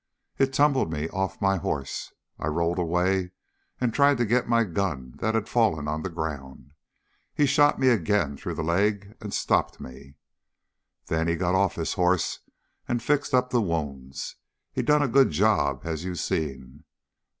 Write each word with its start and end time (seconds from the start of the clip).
It 0.39 0.51
tumbled 0.51 0.91
me 0.91 1.09
off 1.09 1.39
my 1.39 1.57
hoss. 1.57 2.11
I 2.39 2.47
rolled 2.47 2.79
away 2.79 3.33
and 3.79 3.93
tried 3.93 4.17
to 4.17 4.25
get 4.25 4.45
to 4.45 4.49
my 4.49 4.63
gun 4.63 5.13
that 5.19 5.35
had 5.35 5.47
fallen 5.47 5.87
on 5.87 6.01
the 6.01 6.09
ground. 6.09 6.71
He 7.35 7.45
shot 7.45 7.77
me 7.77 7.89
ag'in 7.91 8.35
through 8.35 8.55
the 8.55 8.63
leg 8.63 9.15
and 9.21 9.31
stopped 9.31 9.79
me. 9.79 10.15
"Then 11.05 11.27
he 11.27 11.35
got 11.35 11.53
off 11.53 11.75
his 11.75 11.93
hoss 11.93 12.39
and 12.87 13.03
fixed 13.03 13.35
up 13.35 13.51
the 13.51 13.61
wounds. 13.61 14.37
He 14.71 14.81
done 14.81 15.03
a 15.03 15.07
good 15.07 15.29
job, 15.29 15.81
as 15.83 16.03
you 16.03 16.15
seen. 16.15 16.83